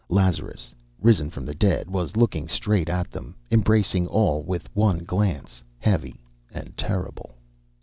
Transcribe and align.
Lazarus, 0.09 0.73
risen 0.99 1.29
from 1.29 1.45
the 1.45 1.53
dead, 1.53 1.87
was 1.87 2.17
looking 2.17 2.47
straight 2.47 2.89
at 2.89 3.11
them, 3.11 3.35
embracing 3.51 4.07
all 4.07 4.41
with 4.41 4.67
one 4.75 5.05
glance, 5.05 5.61
heavy 5.77 6.19
and 6.51 6.75
terrible. 6.75 7.35